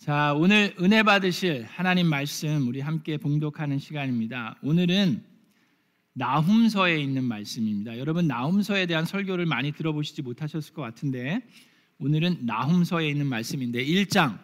[0.00, 4.56] 자, 오늘 은혜 받으실 하나님 말씀 우리 함께 봉독하는 시간입니다.
[4.62, 5.22] 오늘은
[6.14, 7.98] 나훔서에 있는 말씀입니다.
[7.98, 11.42] 여러분 나훔서에 대한 설교를 많이 들어보시지 못하셨을 것 같은데
[11.98, 14.38] 오늘은 나훔서에 있는 말씀인데 1장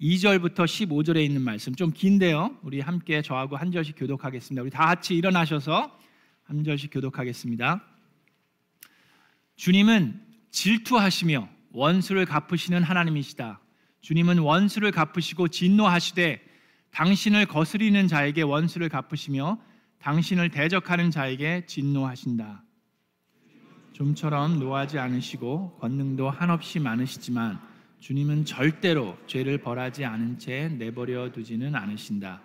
[0.00, 2.56] 2절부터 15절에 있는 말씀 좀 긴데요.
[2.62, 4.62] 우리 함께 저하고 한 절씩 교독하겠습니다.
[4.62, 5.98] 우리 다 같이 일어나셔서
[6.44, 7.84] 한 절씩 교독하겠습니다.
[9.56, 10.20] 주님은
[10.52, 13.58] 질투하시며 원수를 갚으시는 하나님이시다.
[14.02, 16.42] 주님은 원수를 갚으시고 진노하시되
[16.90, 19.58] 당신을 거스리는 자에게 원수를 갚으시며
[20.00, 22.64] 당신을 대적하는 자에게 진노하신다.
[23.92, 27.60] 좀처럼 노하지 않으시고 권능도 한없이 많으시지만
[28.00, 32.42] 주님은 절대로 죄를 벌하지 않은 채 내버려 두지는 않으신다.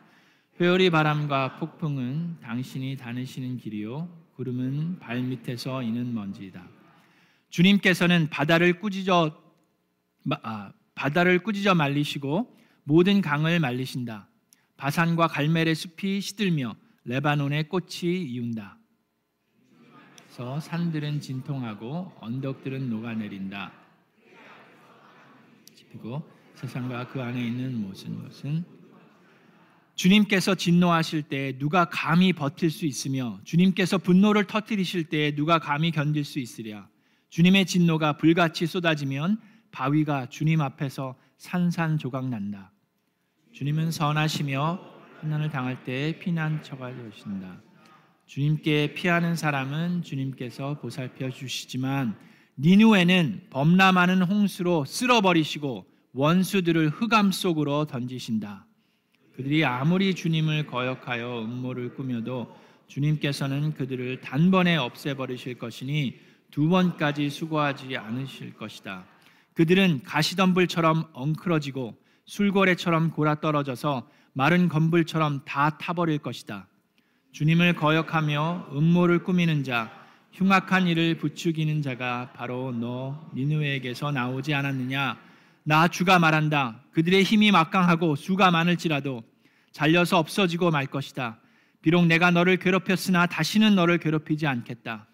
[0.62, 6.64] 회오리 바람과 폭풍은 당신이 다니시는 길이요 구름은 발밑에서 이는 먼지이다.
[7.50, 9.36] 주님께서는 바다를 꾸짖어
[10.44, 14.28] 아, 바다를 꾸짖어 말리시고 모든 강을 말리신다.
[14.78, 18.80] 바산과 갈멜의 숲이 시들며 레바논의 꽃이 이운다.
[20.26, 23.72] 그래서 산들은 진통하고 언덕들은 녹아내린다.
[25.92, 28.66] 그리고 세상과 그 안에 있는 모든 것은
[29.94, 36.26] 주님께서 진노하실 때 누가 감히 버틸 수 있으며 주님께서 분노를 터뜨리실 때 누가 감히 견딜
[36.26, 36.90] 수 있으랴.
[37.30, 39.40] 주님의 진노가 불같이 쏟아지면
[39.78, 42.72] 바위가 주님 앞에서 산산조각 난다.
[43.52, 44.80] 주님은 선하시며
[45.20, 47.62] 환난을 당할 때 피난처가 되신다.
[48.26, 52.18] 주님께 피하는 사람은 주님께서 보살펴 주시지만
[52.58, 58.66] 니누에는 범람하는 홍수로 쓸어버리시고 원수들을 흑암 속으로 던지신다.
[59.36, 62.52] 그들이 아무리 주님을 거역하여 음모를 꾸며도
[62.88, 69.06] 주님께서는 그들을 단번에 없애버리실 것이니 두 번까지 수고하지 않으실 것이다.
[69.58, 71.96] 그들은 가시덤불처럼 엉클어지고
[72.28, 76.68] 술고래처럼 골아 떨어져서 마른 건불처럼 다 타버릴 것이다.
[77.32, 79.92] 주님을 거역하며 음모를 꾸미는 자,
[80.34, 85.18] 흉악한 일을 부추기는 자가 바로 너 니누에게서 나오지 않았느냐?
[85.64, 86.82] 나 주가 말한다.
[86.92, 89.24] 그들의 힘이 막강하고 수가 많을지라도
[89.72, 91.40] 잘려서 없어지고 말 것이다.
[91.82, 95.08] 비록 내가 너를 괴롭혔으나 다시는 너를 괴롭히지 않겠다.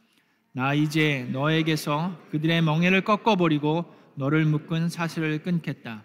[0.52, 6.04] 나 이제 너에게서 그들의 멍에를 꺾어버리고 너를 묶은 사슬을 끊겠다.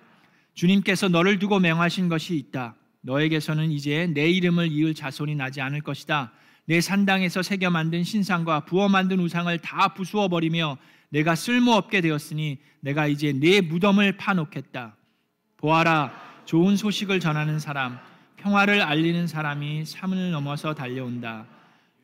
[0.54, 2.74] 주님께서 너를 두고 명하신 것이 있다.
[3.02, 6.32] 너에게서는 이제 내 이름을 이을 자손이 나지 않을 것이다.
[6.64, 10.76] 내 산당에서 새겨 만든 신상과 부어 만든 우상을 다 부수어 버리며
[11.10, 14.96] 내가 쓸모없게 되었으니 내가 이제 내 무덤을 파놓겠다.
[15.56, 16.12] 보아라,
[16.44, 17.98] 좋은 소식을 전하는 사람,
[18.36, 21.46] 평화를 알리는 사람이 삶을 넘어서 달려온다.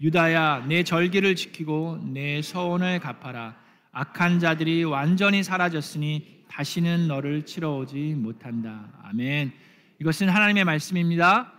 [0.01, 3.57] 유다야, 내 절기를 지키고 내 서원을 갚아라.
[3.95, 8.89] 악한 자들이 완전히 사라졌으니 다시는 너를 치러오지 못한다.
[9.05, 9.53] 아멘.
[10.01, 11.53] 이것은 하나님의 말씀입니다.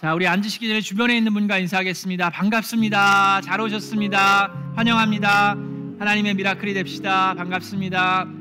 [0.00, 2.30] 자, 우리 앉으시기 전에 주변에 있는 분과 인사하겠습니다.
[2.30, 3.40] 반갑습니다.
[3.40, 4.52] 잘 오셨습니다.
[4.76, 5.56] 환영합니다.
[5.98, 7.34] 하나님의 미라클이 됩시다.
[7.34, 8.37] 반갑습니다.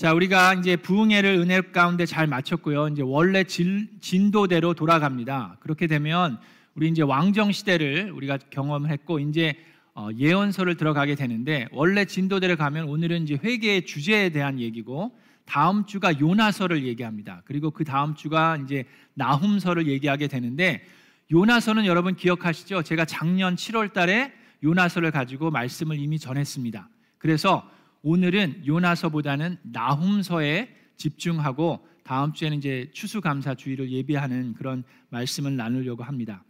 [0.00, 2.88] 자, 우리가 이제 부흥회를 은혜 가운데 잘 마쳤고요.
[2.88, 5.58] 이제 원래 진, 진도대로 돌아갑니다.
[5.60, 6.38] 그렇게 되면
[6.74, 9.56] 우리 이제 왕정 시대를 우리가 경험했고 이제
[9.94, 16.18] 어, 예언서를 들어가게 되는데 원래 진도대로 가면 오늘은 이제 회개의 주제에 대한 얘기고 다음 주가
[16.18, 17.42] 요나서를 얘기합니다.
[17.44, 20.82] 그리고 그 다음 주가 이제 나훔서를 얘기하게 되는데
[21.30, 22.84] 요나서는 여러분 기억하시죠?
[22.84, 24.32] 제가 작년 7월 달에
[24.64, 26.88] 요나서를 가지고 말씀을 이미 전했습니다.
[27.18, 27.68] 그래서
[28.02, 36.42] 오늘은 요나서보다는 나훔서에 집중하고 다음 주에는 이제 추수감사 주의를 예비하는 그런 말씀을 나누려고 합니다.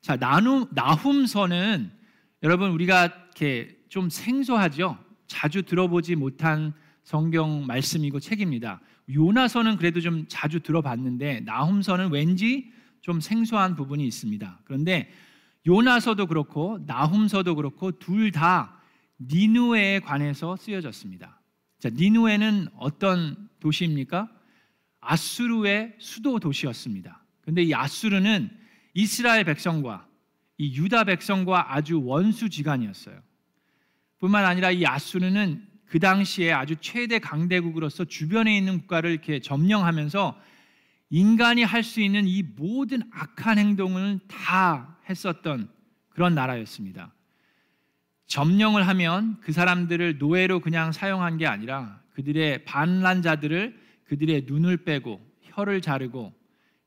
[0.00, 1.90] 자, 나누, 나훔서는
[2.42, 4.98] 여러분 우리가 이렇게 좀 생소하죠.
[5.26, 6.72] 자주 들어보지 못한
[7.02, 8.80] 성경 말씀이고 책입니다.
[9.12, 14.60] 요나서는 그래도 좀 자주 들어봤는데 나훔서는 왠지 좀 생소한 부분이 있습니다.
[14.64, 15.10] 그런데
[15.66, 18.80] 요나서도 그렇고 나훔서도 그렇고 둘 다
[19.20, 21.40] 니누에에 관해서 쓰여졌습니다.
[21.78, 24.30] 자, 니누에는 어떤 도시입니까?
[25.00, 27.24] 아수르의 수도 도시였습니다.
[27.42, 28.50] 근데 이 아수르는
[28.94, 30.08] 이스라엘 백성과
[30.56, 33.20] 이 유다 백성과 아주 원수지간이었어요.
[34.18, 40.40] 뿐만 아니라 이 아수르는 그 당시에 아주 최대 강대국으로서 주변에 있는 국가를 이렇게 점령하면서
[41.10, 45.70] 인간이 할 수 있는 이 모든 악한 행동을 다 했었던
[46.08, 47.13] 그런 나라였습니다.
[48.26, 55.80] 점령을 하면 그 사람들을 노예로 그냥 사용한 게 아니라 그들의 반란자들을 그들의 눈을 빼고 혀를
[55.80, 56.32] 자르고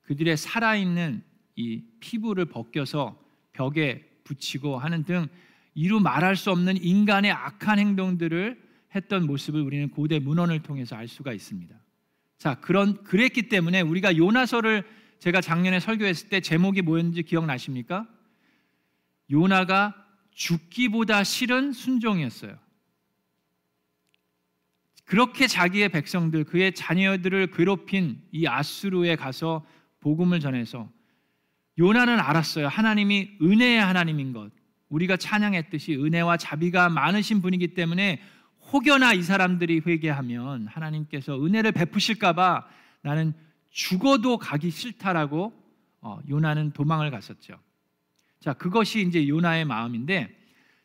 [0.02, 1.24] 그들의 살아있는
[1.56, 3.20] 이 피부를 벗겨서
[3.54, 5.28] 벽에 붙이고 하는 등
[5.74, 8.62] 이루 말할 수 없는 인간의 악한 행동들을
[8.96, 11.76] 했던 모습을 우리는 고대 문헌을 통해서 알 수가 있습니다.
[12.38, 14.84] 자, 그런 그랬기 때문에 우리가 요나서를
[15.20, 18.08] 제가 작년에 설교했을 때 제목이 뭐였는지 기억나십니까?
[19.32, 20.07] 요나가
[20.38, 22.56] 죽기보다 싫은 순종이었어요.
[25.04, 29.66] 그렇게 자기의 백성들, 그의 자녀들을 괴롭힌 이 아수르에 가서
[30.00, 30.90] 복음을 전해서
[31.80, 32.68] 요나는 알았어요.
[32.68, 34.52] 하나님이 은혜의 하나님인 것.
[34.90, 38.22] 우리가 찬양했듯이 은혜와 자비가 많으신 분이기 때문에
[38.72, 42.68] 혹여나 이 사람들이 회개하면 하나님께서 은혜를 베푸실까봐
[43.02, 43.34] 나는
[43.72, 45.54] 죽어도 가기 싫다라고
[46.02, 47.60] 어, 요나는 도망을 갔었죠.
[48.40, 50.30] 자, 그것이 이제 요나의 마음인데,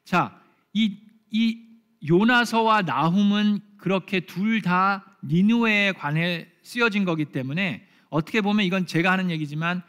[0.05, 0.41] 자,
[0.73, 0.97] 이,
[1.31, 1.59] 이
[2.07, 9.31] 요나서와 나훔은 그렇게 둘 다 니누에 관해 쓰여진 거기 때문에 어떻게 보면 이건 제가 하는
[9.31, 9.83] 얘기지만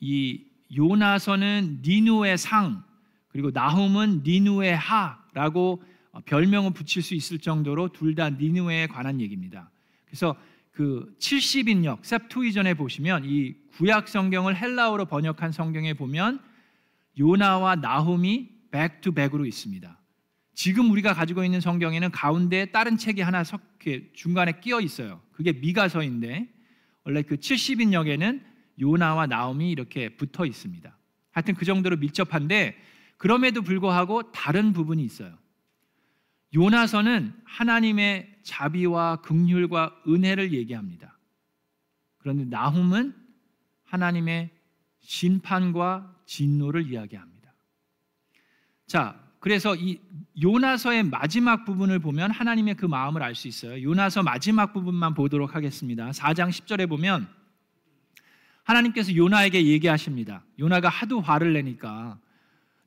[0.00, 0.42] 이
[0.74, 2.82] 요나서는 니누의 상
[3.28, 5.82] 그리고 나훔은 니누의 하라고
[6.24, 9.70] 별명을 붙일 수 있을 정도로 둘 다 니누에 관한 얘기입니다.
[10.06, 10.36] 그래서
[10.72, 16.40] 그 70인역 셉투이전에 보시면 이 구약 성경을 헬라어로 번역한 성경에 보면
[17.18, 20.00] 요나와 나훔이 백투백으로 있습니다.
[20.54, 25.20] 지금 우리가 가지고 있는 성경에는 가운데 다른 책이 하나 섞게 중간에 끼어 있어요.
[25.32, 26.48] 그게 미가서인데
[27.04, 28.42] 원래 그 70인역에는
[28.80, 30.96] 요나와 나움이 이렇게 붙어 있습니다.
[31.30, 32.76] 하여튼 그 정도로 밀접한데
[33.18, 35.36] 그럼에도 불구하고 다른 부분이 있어요.
[36.54, 41.18] 요나서는 하나님의 자비와 긍휼과 은혜를 얘기합니다.
[42.18, 43.14] 그런데 나훔은
[43.84, 44.50] 하나님의
[45.06, 47.54] 심판과 진노를 이야기합니다.
[48.86, 50.00] 자, 그래서 이
[50.42, 53.80] 요나서의 마지막 부분을 보면 하나님의 그 마음을 알 수 있어요.
[53.80, 56.10] 요나서 마지막 부분만 보도록 하겠습니다.
[56.10, 57.28] 4장 10절에 보면
[58.64, 60.42] 하나님께서 요나에게 얘기하십니다.
[60.58, 62.18] 요나가 하도 화를 내니까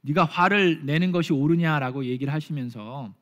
[0.02, 3.14] 네가 화를 내는 것이 옳으냐라고 얘기를 하시면서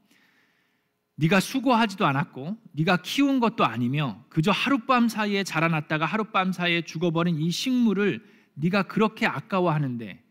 [1.15, 7.51] 네가 수고하지도 않았고 네가 키운 것도 아니며 그저 하룻밤 사이에 자라났다가 하룻밤 사이에 죽어버린 이
[7.51, 10.23] 식물을 네가 그렇게 아까워하는데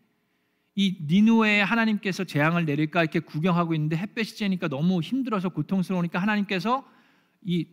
[0.75, 6.87] 이 니누에 하나님께서 재앙을 내릴까 이렇게 구경하고 있는데 햇볕이 쬐니까 너무 힘들어서 고통스러우니까 하나님께서
[7.41, 7.67] 이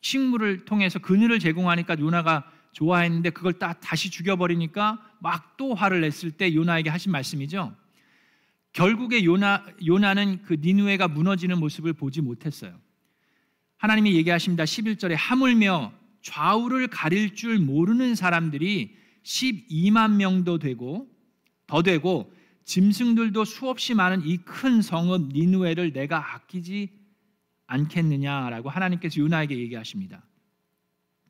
[0.00, 6.52] 식물을 통해서 그늘을 제공하니까 요나가 좋아했는데 그걸 다 다시 죽여버리니까 막 또 화를 냈을 때
[6.52, 7.72] 요나에게 하신 말씀이죠.
[8.72, 12.74] 결국에 요나 요나는 그 니누에가 무너지는 모습을 보지 못했어요.
[13.76, 14.64] 하나님이 얘기하십니다.
[14.64, 15.92] 11절에 하물며
[16.22, 21.08] 좌우를 가릴 줄 모르는 사람들이 12만 명도 되고
[21.66, 22.32] 더 되고
[22.64, 26.90] 짐승들도 수없이 많은 이 큰 성읍 니누에를 내가 아끼지
[27.66, 30.22] 않겠느냐라고 하나님께서 요나에게 얘기하십니다.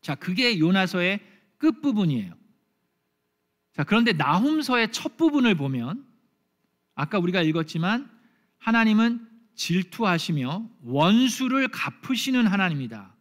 [0.00, 1.20] 자, 그게 요나서의
[1.58, 2.34] 끝 부분이에요.
[3.72, 6.04] 자, 그런데 나훔서의 첫 부분을 보면
[6.94, 8.10] 아까 우리가 읽었지만
[8.58, 13.11] 하나님은 질투하시며 원수를 갚으시는 하나님이다.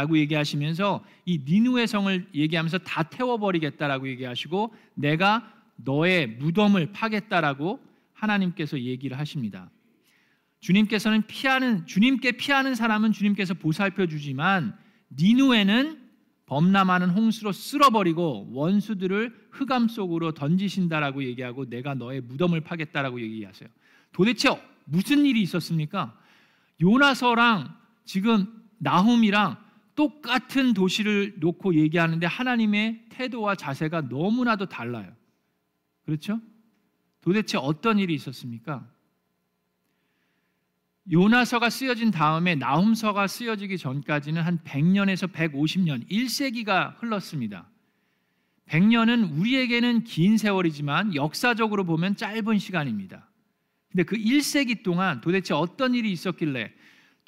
[0.00, 7.80] 라고 얘기하시면서 이 니누의 성을 얘기하면서 다 태워버리겠다라고 얘기하시고 내가 너의 무덤을 파겠다라고
[8.14, 9.70] 하나님께서 얘기를 하십니다.
[10.60, 14.74] 주님께서는 피하는 주님께 피하는 사람은 주님께서 보살펴 주지만
[15.18, 16.00] 니누에는
[16.46, 23.68] 범람하는 홍수로 쓸어버리고 원수들을 흑암 속으로 던지신다라고 얘기하고 내가 너의 무덤을 파겠다라고 얘기하세요.
[24.12, 24.48] 도대체
[24.86, 26.18] 무슨 일이 있었습니까?
[26.80, 28.46] 요나서랑 지금
[28.78, 29.69] 나훔이랑
[30.00, 35.14] 똑같은 도시를 놓고 얘기하는데 하나님의 태도와 자세가 너무나도 달라요.
[36.06, 36.40] 그렇죠?
[37.20, 38.90] 도대체 어떤 일이 있었습니까?
[41.12, 47.68] 요나서가 쓰여진 다음에 나훔서가 쓰여지기 전까지는 한 100년에서 150년, 1세기가 흘렀습니다.
[48.68, 53.28] 100년은 우리에게는 긴 세월이지만 역사적으로 보면 짧은 시간입니다.
[53.90, 56.72] 근데 그 1세기 동안 도대체 어떤 일이 있었길래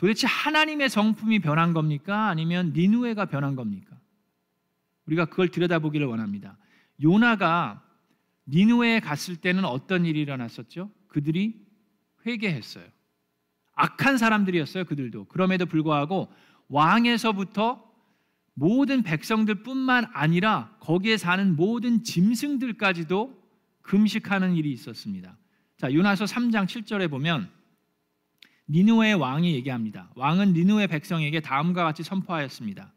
[0.02, 2.26] 도대체 하나님의 성품이 변한 겁니까?
[2.26, 3.96] 아니면 니누에가 변한 겁니까?
[5.06, 6.58] 우리가 그걸 들여다보기를 원합니다.
[7.00, 7.80] 요나가
[8.48, 10.90] 니누에 갔을 때는 어떤 일이 일어났었죠?
[11.06, 11.54] 그들이
[12.26, 12.84] 회개했어요.
[13.74, 15.26] 악한 사람들이었어요, 그들도.
[15.26, 16.32] 그럼에도 불구하고
[16.66, 17.88] 왕에서부터
[18.54, 23.40] 모든 백성들뿐만 아니라 거기에 사는 모든 짐승들까지도
[23.82, 25.36] 금식하는 일이 있었습니다.
[25.76, 27.48] 자, 요나서 3장 7절에 보면
[28.68, 30.10] 니누의 왕이 얘기합니다.
[30.14, 32.92] 왕은 니누의 백성에게 다음과 같이 선포하였습니다.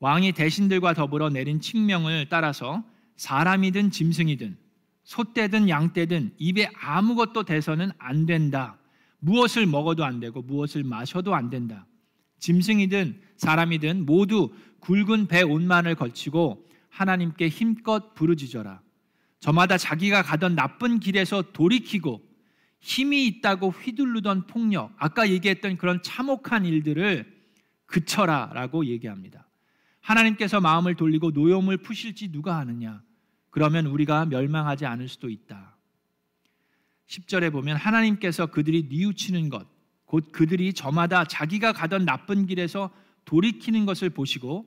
[0.00, 2.82] 왕이 대신들과 더불어 내린 칙명을 따라서
[3.16, 4.56] 사람이든 짐승이든
[5.04, 8.78] 소떼든 양떼든 입에 아무것도 대서는 안 된다.
[9.20, 11.86] 무엇을 먹어도 안 되고 무엇을 마셔도 안 된다.
[12.40, 18.80] 짐승이든 사람이든 모두 굵은 배 옷만을 걸치고 하나님께 힘껏 부르짖어라.
[19.38, 22.20] 저마다 자기가 가던 나쁜 길에서 돌이키고
[22.82, 27.32] 힘이 있다고 휘둘르던 폭력, 아까 얘기했던 그런 참혹한 일들을
[27.86, 29.48] 그쳐라 라고 얘기합니다.
[30.00, 33.00] 하나님께서 마음을 돌리고 노여움을 푸실지 누가 아느냐?
[33.50, 35.76] 그러면 우리가 멸망하지 않을 수도 있다.
[37.06, 39.64] 10절에 보면 하나님께서 그들이 뉘우치는 것,
[40.04, 42.90] 곧 그들이 저마다 자기가 가던 나쁜 길에서
[43.26, 44.66] 돌이키는 것을 보시고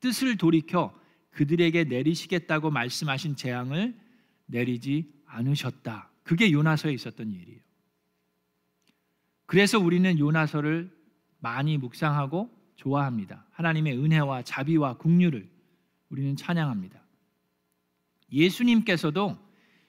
[0.00, 0.98] 뜻을 돌이켜
[1.32, 3.94] 그들에게 내리시겠다고 말씀하신 재앙을
[4.46, 6.09] 내리지 않으셨다.
[6.22, 7.60] 그게 요나서에 있었던 일이에요.
[9.46, 10.96] 그래서 우리는 요나서를
[11.40, 13.46] 많이 묵상하고 좋아합니다.
[13.50, 15.50] 하나님의 은혜와 자비와 국류를
[16.08, 17.00] 우리는 찬양합니다.
[18.32, 19.38] 예수님께서도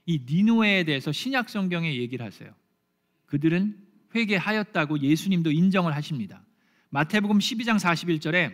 [0.06, 2.54] 이 니누에에 대해서 신약 성경에 얘기를 하세요.
[3.28, 3.78] 그들은
[4.16, 6.44] 회개하였다고 예수님도 인정을 하십니다.
[6.90, 8.54] 마태복음 12장 41절에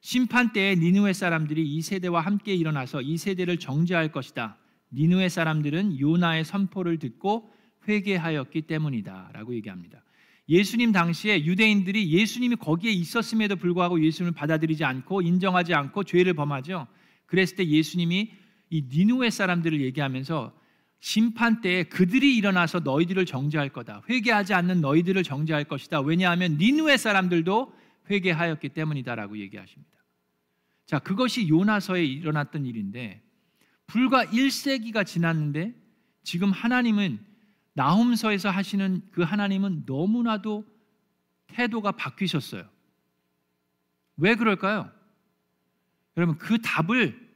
[0.00, 4.56] 심판 때에 니누에 사람들이 이 세대와 함께 일어나서 이 세대를 정죄할 것이다.
[4.92, 7.52] 니누에 사람들은 요나의 선포를 듣고
[7.86, 10.02] 회개하였기 때문이다라고 얘기합니다.
[10.48, 16.86] 예수님 당시에 유대인들이 예수님이 거기에 있었음에도 불구하고 예수님을 받아들이지 않고 인정하지 않고 죄를 범하죠.
[17.26, 18.32] 그랬을 때 예수님이
[18.70, 20.58] 이 니누의 사람들을 얘기하면서
[21.00, 24.02] 심판 때에 그들이 일어나서 너희들을 정죄할 거다.
[24.08, 26.00] 회개하지 않는 너희들을 정죄할 것이다.
[26.00, 27.72] 왜냐하면 니누의 사람들도
[28.10, 29.92] 회개하였기 때문이다라고 얘기하십니다.
[30.86, 33.22] 자, 그것이 요나서에 일어났던 일인데
[33.88, 35.74] 불과 1세기가 지났는데
[36.22, 37.18] 지금 하나님은
[37.72, 40.64] 나홈서에서 하시는 그 하나님은 너무나도
[41.46, 42.68] 태도가 바뀌셨어요.
[44.18, 44.92] 왜 그럴까요?
[46.16, 47.28] 여러분 그 답을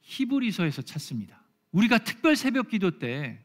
[0.00, 1.40] 히브리서에서 찾습니다.
[1.70, 3.44] 우리가 특별 새벽 기도 때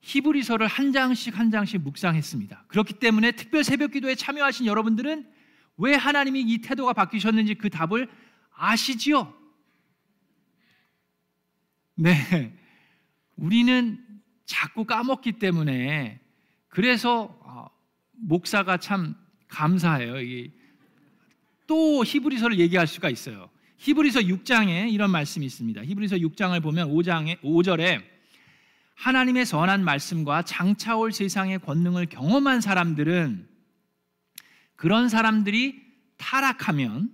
[0.00, 2.64] 히브리서를 한 장씩 한 장씩 묵상했습니다.
[2.66, 5.30] 그렇기 때문에 특별 새벽 기도에 참여하신 여러분들은
[5.76, 8.08] 왜 하나님이 이 태도가 바뀌셨는지 그 답을
[8.52, 9.35] 아시지요?
[11.96, 12.54] 네.
[13.36, 13.98] 우리는
[14.44, 16.20] 자꾸 까먹기 때문에
[16.68, 17.68] 그래서 어,
[18.12, 19.16] 목사가 참
[19.48, 20.14] 감사해요.
[21.66, 23.48] 또 히브리서를 얘기할 수가 있어요.
[23.78, 25.84] 히브리서 6장에 이런 말씀이 있습니다.
[25.84, 28.02] 히브리서 6장을 보면 5장에 5절에
[28.94, 33.48] 하나님의 선한 말씀과 장차올 세상의 권능을 경험한 사람들은
[34.76, 35.82] 그런 사람들이
[36.18, 37.10] 타락하면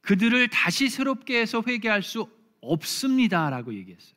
[0.00, 2.28] 그들을 다시 새롭게 해서 회개할 수
[2.60, 4.14] 없습니다라고 얘기했어요.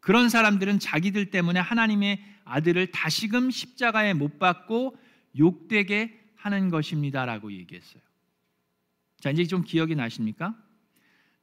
[0.00, 4.96] 그런 사람들은 자기들 때문에 하나님의 아들을 다시금 십자가에 못 박고
[5.38, 8.02] 욕되게 하는 것입니다라고 얘기했어요.
[9.20, 10.56] 자, 이제 좀 기억이 나십니까?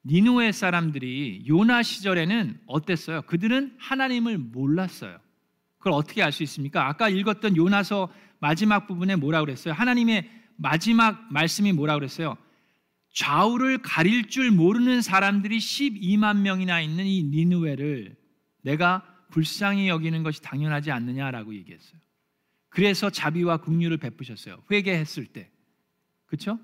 [0.04, 3.22] 니누의 사람들이 요나 시절에는 어땠어요?
[3.24, 5.18] 그들은 하나님을 몰랐어요.
[5.78, 6.88] 그걸 어떻게 알 수 있습니까?
[6.88, 9.74] 아까 읽었던 요나서 마지막 부분에 뭐라 그랬어요?
[9.74, 12.38] 하나님의 마지막 말씀이 뭐라 그랬어요?
[13.14, 18.16] 좌우를 가릴 줄 모르는 사람들이 12만 명이나 있는 이 니누에를
[18.62, 22.00] 내가 불쌍히 여기는 것이 당연하지 않느냐라고 얘기했어요.
[22.70, 24.64] 그래서 자비와 국류를 베푸셨어요.
[24.72, 25.50] 회개했을 때.
[26.26, 26.60] 그렇죠?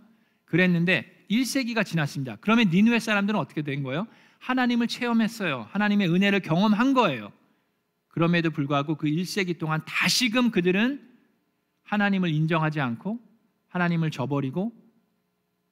[0.45, 2.37] 그랬는데 1세기가 지났습니다.
[2.41, 4.07] 그러면 니누의 사람들은 어떻게 된 거예요?
[4.39, 5.67] 하나님을 체험했어요.
[5.71, 7.31] 하나님의 은혜를 경험한 거예요.
[8.09, 11.01] 그럼에도 불구하고 그 1세기 동안 다시금 그들은
[11.83, 13.19] 하나님을 인정하지 않고
[13.67, 14.71] 하나님을 저버리고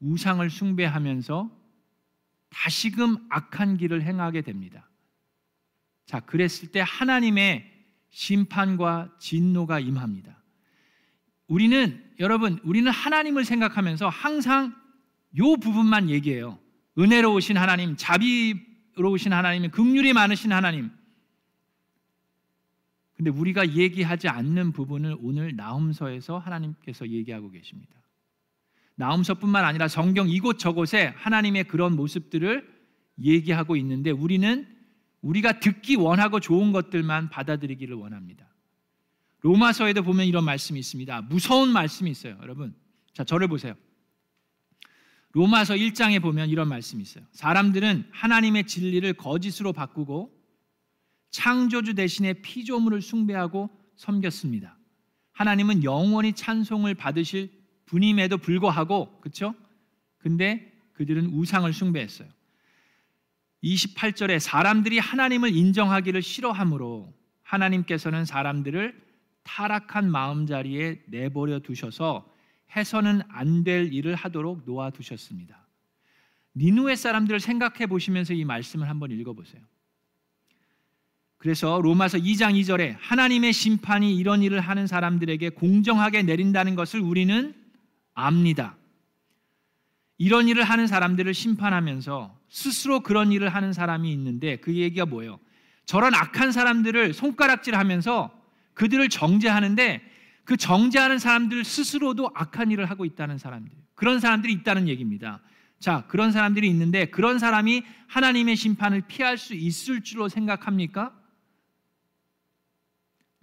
[0.03, 1.49] 우상을 숭배하면서
[2.49, 4.89] 다시금 악한 길을 행하게 됩니다.
[6.05, 7.71] 자, 그랬을 때 하나님의
[8.09, 10.43] 심판과 진노가 임합니다.
[11.47, 14.75] 우리는 여러분, 우리는 하나님을 생각하면서 항상
[15.37, 16.59] 요 부분만 얘기해요.
[16.97, 20.91] 은혜로우신 하나님, 자비로우신 하나님, 긍휼이 많으신 하나님.
[23.15, 28.02] 근데 우리가 얘기하지 않는 부분을 오늘 나훔서에서 하나님께서 얘기하고 계십니다.
[28.95, 32.71] 나훔서뿐만 아니라 성경 이곳저곳에 하나님의 그런 모습들을
[33.19, 34.67] 얘기하고 있는데 우리는
[35.21, 38.47] 우리가 듣기 원하고 좋은 것들만 받아들이기를 원합니다.
[39.41, 41.23] 로마서에도 보면 이런 말씀이 있습니다.
[41.23, 42.75] 무서운 말씀이 있어요, 여러분.
[43.13, 43.75] 자, 저를 보세요.
[45.31, 47.25] 로마서 1장에 보면 이런 말씀이 있어요.
[47.31, 50.31] 사람들은 하나님의 진리를 거짓으로 바꾸고
[51.31, 54.77] 창조주 대신에 피조물을 숭배하고 섬겼습니다.
[55.31, 57.62] 하나님은 영원히 찬송을 받으실
[57.93, 59.53] 분임에도 불구하고 그렇죠?
[60.17, 62.27] 근데 그들은 우상을 숭배했어요.
[63.63, 68.99] 28절에 사람들이 하나님을 인정하기를 싫어하므로 하나님께서는 사람들을
[69.43, 72.27] 타락한 마음 자리에 내버려 두셔서
[72.75, 75.67] 해서는 안 될 일을 하도록 놓아 두셨습니다.
[76.55, 79.61] 니누의 사람들을 생각해 보시면서 이 말씀을 한번 읽어 보세요.
[81.37, 87.62] 그래서 로마서 2장 2절에 하나님의 심판이 이런 일을 하는 사람들에게 공정하게 내린다는 것을 우리는
[88.13, 88.77] 압니다.
[90.17, 95.39] 이런 일을 하는 사람들을 심판하면서 스스로 그런 일을 하는 사람이 있는데 그 얘기가 뭐예요?
[95.85, 98.31] 저런 악한 사람들을 손가락질 하면서
[98.73, 100.01] 그들을 정죄하는데
[100.45, 103.71] 그 정죄하는 사람들 스스로도 악한 일을 하고 있다는 사람들.
[103.95, 105.39] 그런 사람들이 있다는 얘기입니다.
[105.79, 111.13] 자, 그런 사람들이 있는데 그런 사람이 하나님의 심판을 피할 수 있을 줄로 생각합니까?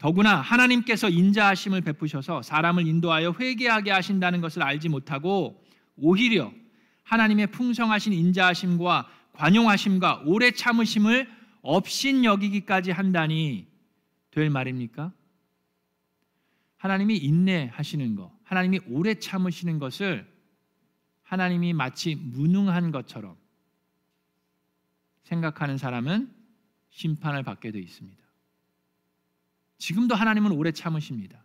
[0.00, 5.62] 더구나 하나님께서 인자하심을 베푸셔서 사람을 인도하여 회개하게 하신다는 것을 알지 못하고
[5.97, 6.50] 오히려
[7.02, 11.30] 하나님의 풍성하신 인자하심과 관용하심과 오래 참으심을
[11.61, 13.66] 업신 여기기까지 한다니
[14.30, 15.12] 될 말입니까?
[16.78, 20.26] 하나님이 인내하시는 것, 하나님이 오래 참으시는 것을
[21.25, 23.37] 하나님이 마치 무능한 것처럼
[25.25, 26.35] 생각하는 사람은
[26.88, 28.29] 심판을 받게 되어 있습니다.
[29.80, 31.42] 지금도 하나님은 오래 참으십니다.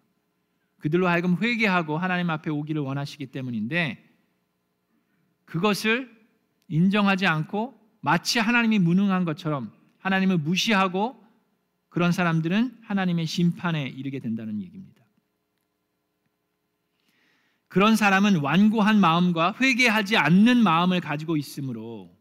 [0.78, 3.98] 그들로 하여금 회개하고 하나님 앞에 오기를 원하시기 때문인데
[5.46, 6.14] 그것을
[6.68, 11.24] 인정하지 않고 마치 하나님이 무능한 것처럼 하나님을 무시하고
[11.90, 15.04] 그런 사람들은 하나님의 심판에 이르게 된다는 얘기입니다.
[17.70, 22.16] 그런 사람은 완고한 마음과 회개하지 않는 마음을 가지고 있으므로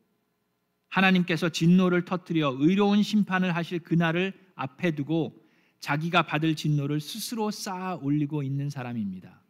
[0.89, 5.44] 하나님께서 진노를 터뜨려 의로운 심판을 하실 그날을 앞에 두고
[5.85, 9.43] 자기가 받을 진노를 스스로 쌓아 올리고 있는 사람입니다.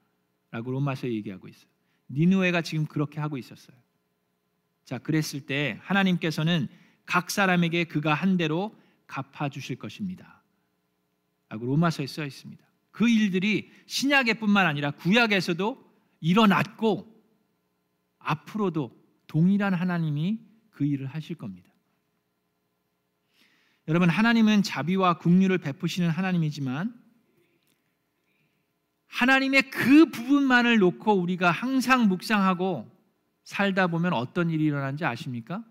[0.50, 1.70] 라고 로마서 얘기하고 있어요.
[2.08, 3.76] 니누에가 지금 그렇게 하고 있었어요.
[4.84, 6.66] 자, 그랬을 때 하나님께서는
[7.06, 8.76] 각 사람에게 그가 한 대로
[9.06, 10.42] 갚아 주실 것입니다.
[11.50, 12.64] 라고 로마서에 써 있습니다.
[12.90, 15.88] 그 일들이 신약에뿐만 아니라 구약에서도
[16.18, 17.14] 일어났고
[18.18, 18.90] 앞으로도
[19.28, 21.70] 동일한 하나님이 그 일을 하실 겁니다.
[23.86, 26.94] 여러분 하나님은 자비와 국률을 베푸시는 하나님이지만
[29.06, 32.90] 하나님의 그 부분만을 놓고 우리가 항상 묵상하고
[33.44, 35.62] 살다 보면 어떤 일이 일어나는지 아십니까?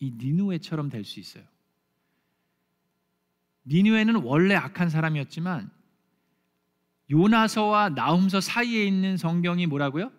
[0.00, 1.44] 이 니누에처럼 될 수 있어요.
[3.66, 5.70] 니누에는 원래 악한 사람이었지만
[7.10, 10.10] 요나서와 나훔서 사이에 있는 성경이 뭐라고요?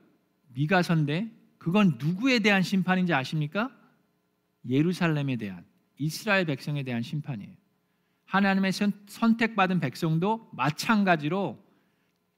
[0.49, 3.71] 미가서인데 그건 누구에 대한 심판인지 아십니까?
[4.67, 5.65] 예루살렘에 대한
[5.99, 7.53] 이스라엘 백성에 대한 심판이에요.
[8.25, 8.71] 하나님의
[9.07, 11.63] 선택받은 백성도 마찬가지로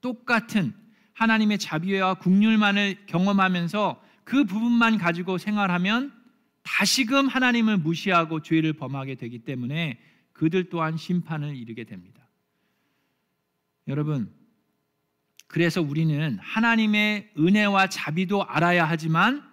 [0.00, 0.74] 똑같은
[1.14, 6.12] 하나님의 자비와 국률만을 경험하면서 그 부분만 가지고 생활하면
[6.62, 9.98] 다시금 하나님을 무시하고 죄를 범하게 되기 때문에
[10.32, 12.26] 그들 또한 심판을 이르게 됩니다.
[13.88, 14.32] 여러분,
[15.46, 19.46] 그래서 우리는 하나님의 은혜와 자비도 알아야 하지만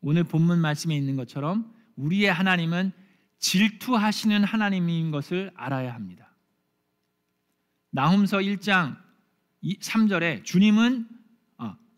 [0.00, 2.92] 오늘 본문 말씀에 있는 것처럼 우리의 하나님은
[3.38, 6.30] 질투하시는 하나님인 것을 알아야 합니다.
[7.90, 8.96] 나훔서 1장
[9.62, 11.08] 3절에 주님은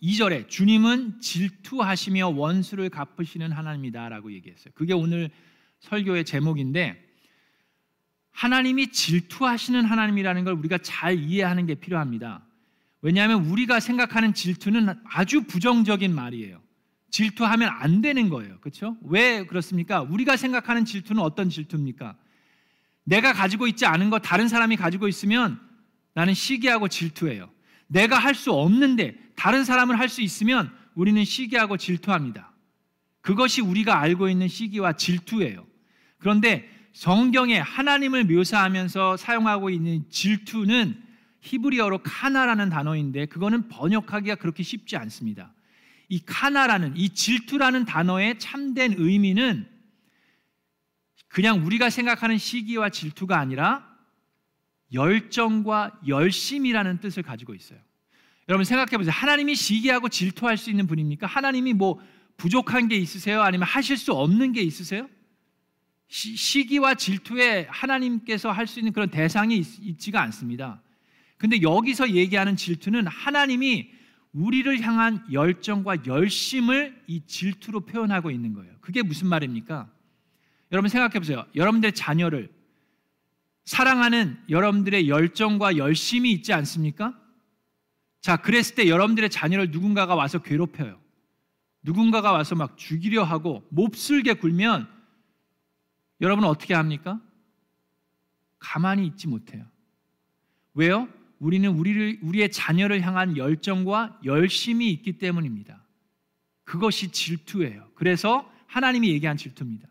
[0.03, 4.73] 2절에 아, 주님은 질투하시며 원수를 갚으시는 하나님이다라고 얘기했어요.
[4.75, 5.31] 그게 오늘
[5.81, 7.01] 설교의 제목인데
[8.33, 12.45] 하나님이 질투하시는 하나님이라는 걸 우리가 잘 이해하는 게 필요합니다.
[13.03, 16.62] 왜냐하면 우리가 생각하는 질투는 아주 부정적인 말이에요.
[17.13, 18.59] 질투하면 안 되는 거예요.
[18.61, 18.97] 그렇죠?
[19.03, 20.01] 왜 그렇습니까?
[20.03, 22.17] 우리가 생각하는 질투는 어떤 질투입니까?
[23.05, 25.61] 내가 가지고 있지 않은 거 다른 사람이 가지고 있으면
[26.15, 27.51] 나는 시기하고 질투해요.
[27.87, 32.51] 내가 할 수 없는데 다른 사람을 할 수 있으면 우리는 시기하고 질투합니다.
[33.21, 35.67] 그것이 우리가 알고 있는 시기와 질투예요.
[36.19, 41.03] 그런데 성경에 하나님을 묘사하면서 사용하고 있는 질투는
[41.41, 45.53] 히브리어로 카나라는 단어인데 그거는 번역하기가 그렇게 쉽지 않습니다.
[46.13, 49.67] 이 카나라는 이 질투라는 단어의 참된 의미는
[51.29, 53.91] 그냥 우리가 생각하는 시기와 질투가 아니라
[54.93, 57.79] 열정과 열심이라는 뜻을 가지고 있어요.
[58.51, 59.11] 여러분 생각해 보세요.
[59.11, 61.27] 하나님이 시기하고 질투할 수 있는 분입니까?
[61.27, 61.99] 하나님이 뭐
[62.37, 63.41] 부족한 게 있으세요?
[63.41, 65.09] 아니면 하실 수 없는 게 있으세요?
[66.09, 70.83] 시, 기와 질투에 하나님께서 할 수 있는 그런 대상이 있, 지가 않습니다.
[71.39, 74.02] 근데 여기서 얘기하는 질투는 하나님이
[74.33, 78.73] 우리를 향한 열정과 열심을 이 질투로 표현하고 있는 거예요.
[78.81, 79.91] 그게 무슨 말입니까?
[80.73, 81.45] 여러분 생각해 보세요.
[81.55, 82.51] 여러분들의 자녀를
[83.65, 87.19] 사랑하는 여러분들의 열정과 열심이 있지 않습니까?
[88.21, 90.99] 자, 그랬을 때 여러분들의 자녀를 누군가가 와서 괴롭혀요.
[91.83, 94.89] 누군가가 와서 막 죽이려 하고 몹쓸게 굴면
[96.21, 97.21] 여러분은 어떻게 합니까?
[98.59, 99.67] 가만히 있지 못해요.
[100.75, 101.09] 왜요?
[101.43, 105.83] 우리는 우리를 우리의 자녀를 향한 열정과 열심이 있기 때문입니다.
[106.63, 107.91] 그것이 질투예요.
[107.97, 109.89] 그래서 하나님이 얘기한 질투입니다.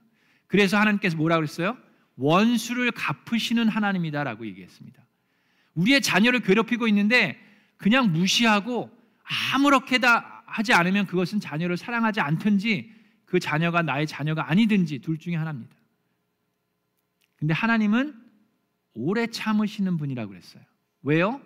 [0.47, 1.77] 그래서 하나님께서 뭐라고 그랬어요?
[2.15, 5.05] 원수를 갚으시는 하나님이다라고 얘기했습니다.
[5.73, 7.37] 우리의 자녀를 괴롭히고 있는데
[7.75, 8.89] 그냥 무시하고
[9.53, 12.93] 아무렇게다 하지 않으면 그것은 자녀를 사랑하지 않든지
[13.25, 15.75] 그 자녀가 나의 자녀가 아니든지 둘 중에 하나입니다.
[17.35, 18.15] 근데 하나님은
[18.93, 20.70] 오래 참으시는 분이라고 그랬어요.
[21.03, 21.41] 왜요?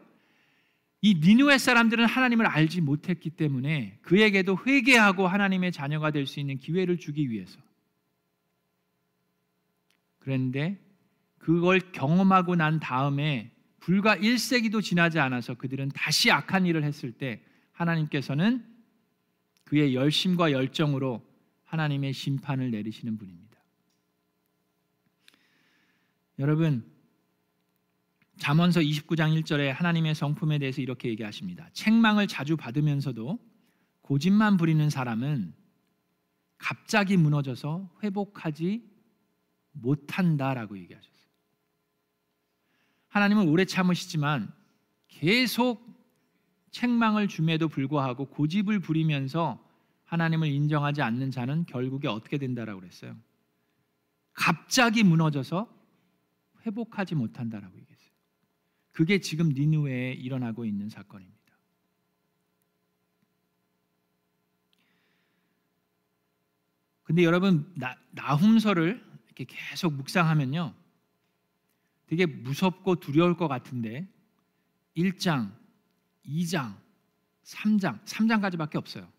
[1.02, 6.98] 이 니누의 사람들은 하나님을 알지 못했기 때문에 그에게도 회개하고 하나님의 자녀가 될 수 있는 기회를
[6.98, 7.60] 주기 위해서.
[10.20, 10.80] 그런데
[11.38, 18.65] 그걸 경험하고 난 다음에 불과 1세기도 지나지 않아서 그들은 다시 악한 일을 했을 때 하나님께서는
[19.65, 21.24] 그의 열심과 열정으로
[21.65, 23.60] 하나님의 심판을 내리시는 분입니다.
[26.39, 26.84] 여러분
[28.38, 31.69] 잠언서 29장 1절에 하나님의 성품에 대해서 이렇게 얘기하십니다.
[31.74, 33.39] 책망을 자주 받으면서도
[34.02, 35.54] 고집만 부리는 사람은
[36.58, 38.84] 갑자기 무너져서 회복하지
[39.71, 41.26] 못한다라고 얘기하셨어요.
[43.08, 44.54] 하나님은 오래 참으시지만
[45.08, 45.86] 계속
[46.71, 49.63] 책망을 줌에도 불구하고 고집을 부리면서
[50.04, 53.15] 하나님을 인정하지 않는 자는 결국에 어떻게 된다라고 그랬어요?
[54.34, 55.74] 갑자기 무너져서
[56.65, 57.95] 회복하지 못한다라고 얘기했어요.
[58.96, 61.36] 그게 지금 니누에 일어나고 있는 사건입니다.
[67.04, 70.74] 근데 여러분 나, 나훔서를 이렇게 계속 묵상하면요.
[72.08, 74.08] 되게 무섭고 두려울 것 같은데
[74.96, 75.52] 1장,
[76.26, 76.78] 2장,
[77.44, 79.12] 3장, 3장까지밖에 없어요.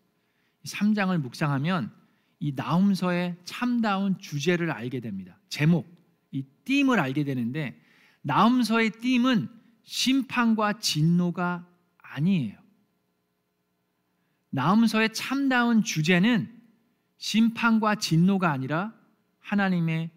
[0.65, 1.93] 3장을 묵상하면
[2.39, 5.39] 이 나훔서의 참다운 주제를 알게 됩니다.
[5.49, 5.87] 제목,
[6.31, 7.79] 이 띠임을 알게 되는데
[8.23, 11.65] 나훔서의 띠임은 심판과 진노가
[11.97, 12.57] 아니에요.
[14.49, 16.53] 나훔서의 참다운 주제는
[17.17, 18.93] 심판과 진노가 아니라
[19.39, 20.11] 하나님의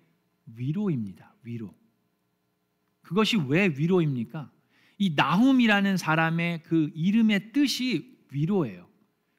[0.56, 1.34] 위로입니다.
[1.44, 1.72] 위로.
[3.02, 4.50] 그것이 왜 위로입니까?
[4.98, 8.88] 이 나훔이라는 사람의 그 이름의 뜻이 위로예요.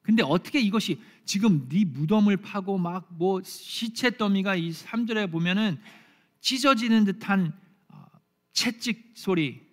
[0.01, 5.77] 근데 어떻게 이것이 지금 네 무덤을 파고 막 뭐 시체 더미가 이 3절에 보면은
[6.39, 7.53] 찢어지는 듯한
[7.89, 8.05] 어,
[8.53, 9.70] 채찍 소리, 어,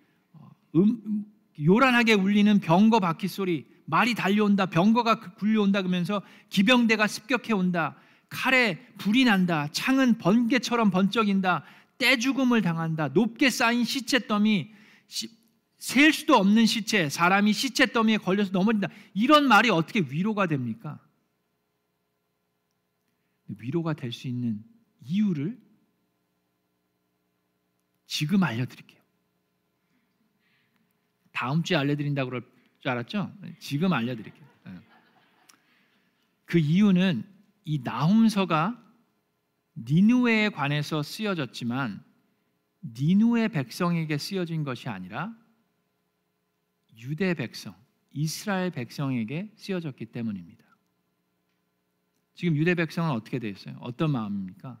[0.75, 1.25] 음,
[1.61, 7.95] 요란하게 울리는 병거 바퀴 소리, 말이 달려온다, 병거가 그 굴려온다 그러면서 기병대가 습격해 온다,
[8.29, 11.63] 칼에 불이 난다, 창은 번개처럼 번쩍인다,
[11.97, 14.71] 떼죽음을 당한다, 높게 쌓인 시체 더미,
[15.79, 18.89] 셀 수도 없는 시체, 사람이 시체 더미에 걸려서 넘어진다.
[19.13, 20.99] 이런 말이 어떻게 위로가 됩니까?
[23.47, 24.63] 위로가 될 수 있는
[25.01, 25.57] 이유를
[28.05, 28.98] 지금 알려드릴게요.
[31.39, 32.43] 다음 주에 알려드린다고 그럴
[32.79, 33.33] 줄 알았죠?
[33.59, 34.45] 지금 알려드릴게요.
[34.65, 34.73] 네.
[36.43, 37.23] 그 이유는
[37.63, 38.77] 이 나훔서가
[39.77, 42.03] 니누에 관해서 쓰여졌지만
[42.83, 45.33] 니누의 백성에게 쓰여진 것이 아니라
[46.97, 47.73] 유대 백성,
[48.11, 50.65] 이스라엘 백성에게 쓰여졌기 때문입니다.
[52.35, 53.77] 지금 유대 백성은 어떻게 되었어요?
[53.79, 54.77] 어떤 마음입니까?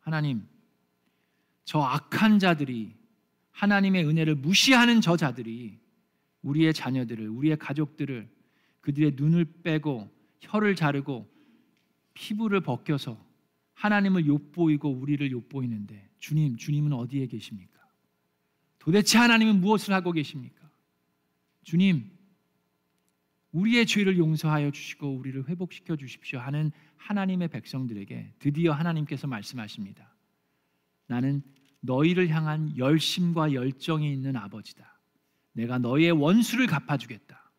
[0.00, 0.44] 하나님,
[1.64, 3.00] 저 악한 자들이
[3.52, 5.78] 하나님의 은혜를 무시하는 저 자들이
[6.42, 8.28] 우리의 자녀들을, 우리의 가족들을
[8.80, 10.10] 그들의 눈을 빼고
[10.40, 11.30] 혀를 자르고
[12.14, 13.24] 피부를 벗겨서
[13.74, 17.80] 하나님을 욕보이고 우리를 욕보이는데 주님, 주님은 어디에 계십니까?
[18.78, 20.68] 도대체 하나님은 무엇을 하고 계십니까?
[21.62, 22.10] 주님,
[23.52, 30.14] 우리의 죄를 용서하여 주시고 우리를 회복시켜 주십시오 하는 하나님의 백성들에게 드디어 하나님께서 말씀하십니다.
[31.06, 31.42] 나는
[31.82, 35.00] 너희를 향한 열심과 열정이 있는 아버지다.
[35.52, 37.52] 내가 너희의 원수를 갚아주겠다.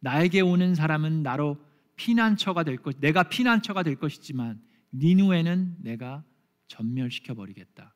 [0.00, 1.58] 나에게 오는 사람은 나로
[1.96, 4.62] 피난처가 될 것, 내가 피난처가 될 것이지만
[4.92, 6.24] 니누에는 내가
[6.68, 7.94] 전멸시켜 버리겠다.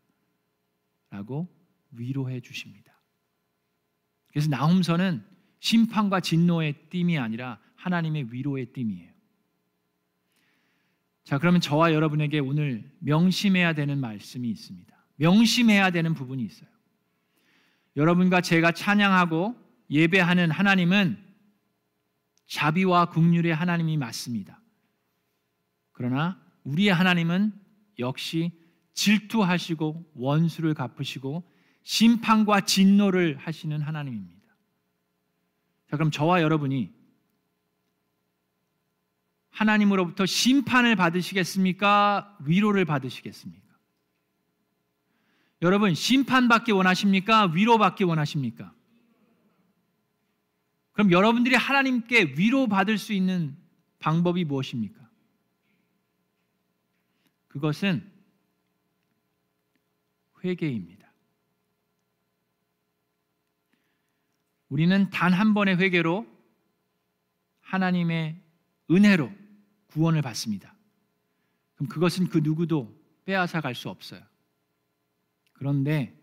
[1.11, 1.49] 라고
[1.93, 3.01] 위로해 주십니다.
[4.29, 5.25] 그래서 나홈서는
[5.61, 9.11] 심판과 진노의 띠이 아니라 하나님의 위로의 띠이에요.
[11.25, 15.00] 자, 그러면 저와 여러분에게 오늘 명심해야 되는 말씀이 있습니다.
[15.21, 16.69] 명심해야 되는 부분이 있어요.
[17.97, 19.55] 여러분과 제가 찬양하고
[19.91, 21.23] 예배하는 하나님은
[22.47, 24.61] 자비와 국률의 하나님이 맞습니다.
[25.93, 27.53] 그러나 우리의 하나님은
[27.99, 28.53] 역시
[28.95, 31.49] 질투하시고 원수를 갚으시고
[31.83, 34.41] 심판과 진노를 하시는 하나님입니다.
[35.91, 36.93] 자, 그럼 저와 여러분이
[39.51, 42.39] 하나님으로부터 심판을 받으시겠습니까?
[42.45, 43.70] 위로를 받으시겠습니까?
[45.63, 47.47] 여러분, 심판받기 원하십니까?
[47.47, 48.75] 위로받기 원하십니까?
[50.93, 53.57] 그럼 여러분들이 하나님께 위로받을 수 있는
[53.99, 54.99] 방법이 무엇입니까?
[57.49, 58.11] 그것은
[60.45, 61.01] 회개입니다.
[64.69, 66.27] 우리는 단 한 번의 회개로
[67.61, 68.41] 하나님의
[68.91, 69.31] 은혜로
[69.89, 70.75] 구원을 받습니다.
[71.75, 74.23] 그럼 그것은 그 누구도 빼앗아 갈 수 없어요.
[75.61, 76.19] 그런데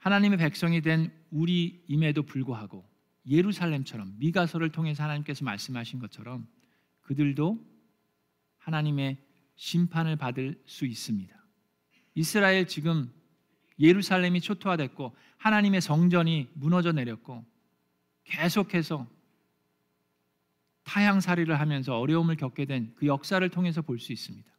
[0.00, 2.84] 하나님의 백성이 된 우리임에도 불구하고
[3.24, 6.48] 예루살렘처럼 미가서를 통해서 하나님께서 말씀하신 것처럼
[7.02, 7.64] 그들도
[8.56, 9.16] 하나님의
[9.54, 11.32] 심판을 받을 수 있습니다.
[12.16, 13.12] 이스라엘 지금
[13.78, 17.44] 예루살렘이 초토화됐고 하나님의 성전이 무너져 내렸고
[18.24, 19.06] 계속해서
[20.82, 24.50] 타향살이를 하면서 어려움을 겪게 된 그 역사를 통해서 볼 수 있습니다.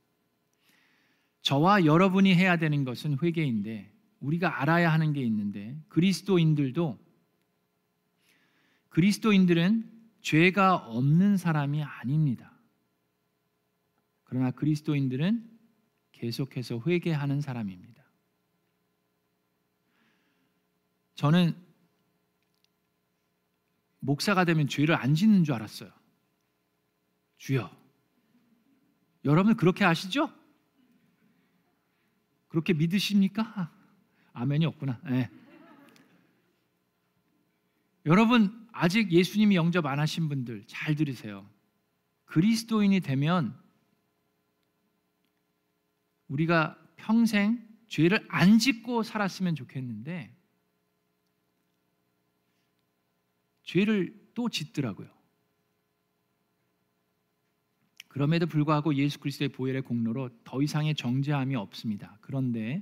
[1.42, 7.00] 저와 여러분이 해야 되는 것은 회개인데 우리가 알아야 하는 게 있는데 그리스도인들도
[8.90, 9.90] 그리스도인들은
[10.22, 12.52] 죄가 없는 사람이 아닙니다.
[14.24, 15.50] 그러나 그리스도인들은
[16.12, 18.04] 계속해서 회개하는 사람입니다.
[21.16, 21.56] 저는
[24.00, 25.92] 목사가 되면 죄를 안 짓는 줄 알았어요.
[27.38, 27.70] 주여.
[29.26, 30.32] 여러분 그렇게 아시죠?
[32.50, 33.72] 그렇게 믿으십니까?
[34.34, 35.00] 아멘이 없구나.
[35.06, 35.30] 네.
[38.06, 41.48] 여러분 아직 예수님이 영접 안 하신 분들 잘 들으세요.
[42.26, 43.58] 그리스도인이 되면
[46.28, 50.36] 우리가 평생 죄를 안 짓고 살았으면 좋겠는데
[53.64, 55.19] 죄를 또 짓더라고요.
[58.10, 62.18] 그럼에도 불구하고 예수 그리스도의 보혈의 공로로 더 이상의 정죄함이 없습니다.
[62.22, 62.82] 그런데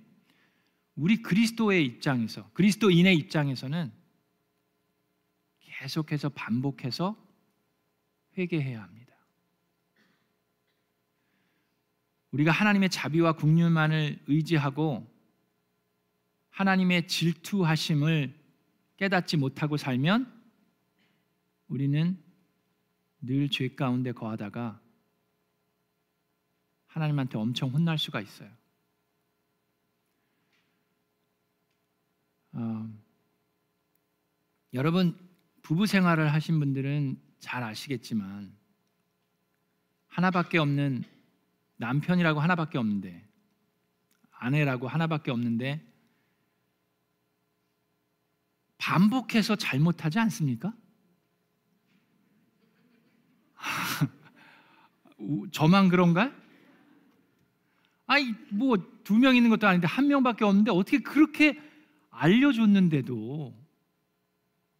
[0.96, 3.92] 우리 그리스도의 입장에서 그리스도인의 입장에서는
[5.60, 7.16] 계속해서 반복해서
[8.38, 9.16] 회개해야 합니다.
[12.32, 15.06] 우리가 하나님의 자비와 국률만을 의지하고
[16.50, 18.34] 하나님의 질투하심을
[18.98, 20.34] 깨닫지 못하고 살면
[21.68, 22.18] 우리는
[23.22, 24.80] 늘 죄 가운데 거하다가
[26.98, 28.50] 하나님한테 엄청 혼날 수가 있어요.
[32.54, 32.90] 어,
[34.74, 35.18] 여러분
[35.62, 38.52] 부부 생활을 하신 분들은 잘 아시겠지만
[40.08, 41.04] 하나밖에 없는
[41.76, 43.24] 남편이라고 하나밖에 없는데
[44.32, 45.86] 아내라고 하나밖에 없는데
[48.80, 50.74] 반복해서 잘못하지 않습니까?
[55.52, 56.32] 저만 그런가?
[58.08, 61.58] 아이 뭐 두 명 있는 것도 아닌데 한 명밖에 없는데 어떻게 그렇게
[62.10, 63.56] 알려줬는데도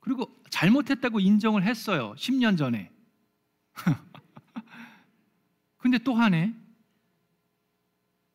[0.02, 2.14] 그리고 잘못했다고 인정을 했어요.
[2.18, 2.92] 10년 전에.
[5.78, 6.54] 근데 또 하네.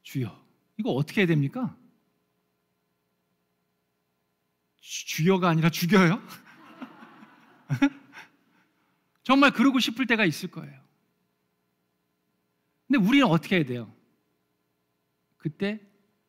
[0.02, 0.40] 주여.
[0.78, 1.76] 이거 어떻게 해야 됩니까?
[4.80, 6.20] 주여가 아니라 죽여요?
[9.22, 10.80] 정말 그러고 싶을 때가 있을 거예요.
[12.88, 13.94] 근데 우리는 어떻게 해야 돼요?
[15.42, 15.80] 그때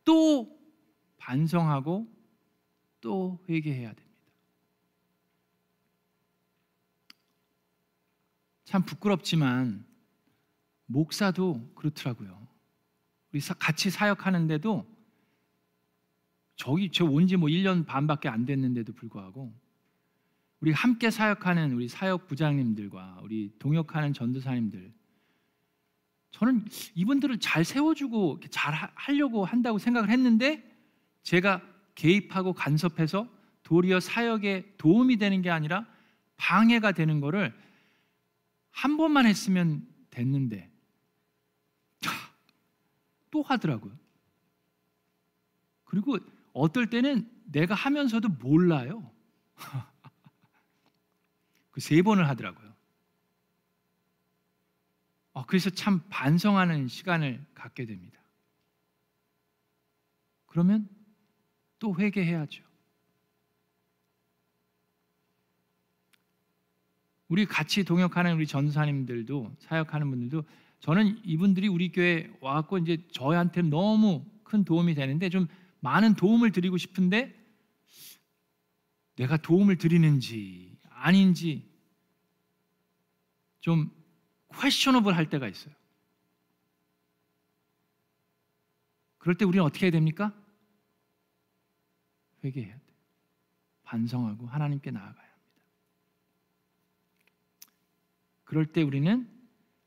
[0.04, 0.60] 또
[1.18, 2.12] 반성하고
[3.00, 4.20] 또 회개해야 됩니다.
[8.64, 9.86] 참 부끄럽지만
[10.88, 12.48] 목사도 그렇더라고요.
[13.32, 14.84] 우리 같이 사역하는데도
[16.56, 19.54] 저기 저 온지 뭐 1년 반밖에 안 됐는데도 불구하고
[20.60, 24.92] 우리 함께 사역하는 우리 사역 부장님들과 우리 동역하는 전도사님들
[26.34, 26.66] 저는
[26.96, 30.64] 이분들을 잘 세워주고 잘 하려고 한다고 생각을 했는데
[31.22, 31.62] 제가
[31.96, 33.30] 개입하고 간섭해서
[33.62, 35.86] 도리어 사역에 도움이 되는 게 아니라
[36.38, 37.54] 방해가 되는 거를
[38.72, 40.70] 한 번만 했으면 됐는데
[43.30, 43.94] 또 하더라고요.
[45.86, 46.18] 그리고
[46.54, 49.12] 어떨 때는 내가 하면서도 몰라요.
[51.72, 52.73] 그 세 번을 하더라고요.
[55.34, 58.20] 어, 그래서 참 반성하는 시간을 갖게 됩니다.
[60.46, 60.88] 그러면
[61.80, 62.64] 또 회개해야죠.
[67.28, 70.44] 우리 같이 동역하는 우리 전사님들도 사역하는 분들도
[70.82, 75.48] 저는 이분들이 우리 교회 와갖고 이제 저한테 너무 큰 도움이 되는데 좀
[75.80, 77.34] 많은 도움을 드리고 싶은데
[79.16, 81.68] 내가 도움을 드리는지 아닌지
[83.62, 83.90] 좀
[84.60, 85.74] 퀘셔너블 할 때가 있어요.
[89.18, 90.34] 그럴 때 우리는 어떻게 해야 됩니까?
[92.44, 92.82] 회개해야 돼.
[93.84, 95.64] 반성하고 하나님께 나아가야 합니다.
[98.44, 99.30] 그럴 때 우리는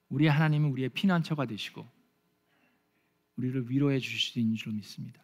[0.08, 1.86] 우리 하나님은 우리의 피난처가 되시고
[3.36, 5.22] 우리를 위로해 주시는 줄 믿습니다.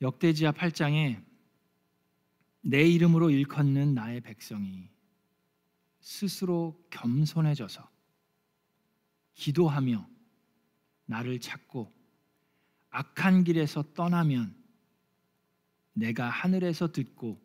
[0.00, 1.22] 역대지하 8장에
[2.60, 4.88] 내 이름으로 일컫는 나의 백성이
[6.04, 7.90] 스스로 겸손해져서
[9.32, 10.06] 기도하며
[11.06, 11.90] 나를 찾고
[12.90, 14.54] 악한 길에서 떠나면
[15.94, 17.42] 내가 하늘에서 듣고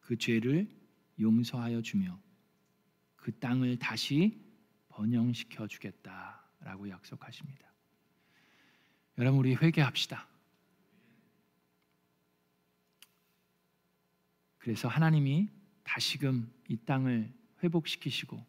[0.00, 0.74] 그 죄를
[1.20, 2.18] 용서하여 주며
[3.14, 4.42] 그 땅을 다시
[4.88, 7.70] 번영시켜 주겠다라고 약속하십니다.
[9.18, 10.26] 여러분 우리 회개합시다.
[14.56, 15.50] 그래서 하나님이
[15.84, 18.44] 다시금 이 땅을 회복시키시고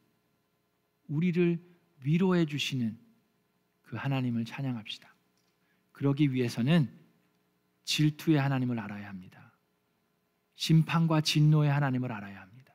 [1.07, 1.61] 우리를
[2.03, 2.97] 위로해 주시는
[3.81, 5.13] 그 하나님을 찬양합시다.
[5.91, 6.89] 그러기 위해서는
[7.83, 9.51] 질투의 하나님을 알아야 합니다.
[10.55, 12.73] 심판과 진노의 하나님을 알아야 합니다.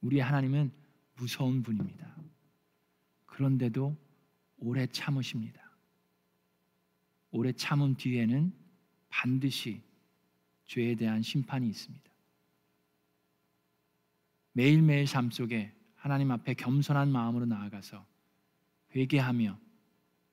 [0.00, 0.72] 우리의 하나님은
[1.16, 2.16] 무서운 분입니다.
[3.26, 3.96] 그런데도
[4.58, 5.60] 오래 참으십니다.
[7.30, 8.52] 오래 참은 뒤에는
[9.08, 9.82] 반드시
[10.66, 12.07] 죄에 대한 심판이 있습니다.
[14.58, 18.04] 매일매일 삶 속에 하나님 앞에 겸손한 마음으로 나아가서
[18.96, 19.56] 회개하며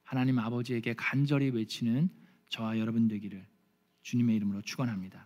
[0.02, 2.10] 하나님 아버지에게 간절히 외치는
[2.50, 3.46] 저와 여러분 되기를
[4.02, 5.24] 주님의 이름으로 축원합니다.